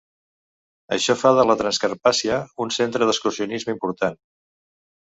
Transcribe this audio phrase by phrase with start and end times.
[0.97, 4.21] Això fa de la Transcarpàcia un centre d'excursionisme important.